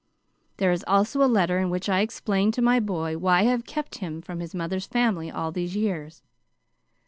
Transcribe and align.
There 0.57 0.71
is 0.71 0.83
also 0.87 1.21
a 1.23 1.29
letter 1.29 1.59
in 1.59 1.69
which 1.69 1.87
I 1.87 1.99
explain 1.99 2.51
to 2.53 2.61
my 2.63 2.79
boy 2.79 3.19
why 3.19 3.41
I 3.41 3.43
have 3.43 3.67
kept 3.67 3.99
him 3.99 4.19
from 4.19 4.39
his 4.39 4.55
mother's 4.55 4.87
family 4.87 5.29
all 5.29 5.51
these 5.51 5.75
years. 5.75 6.23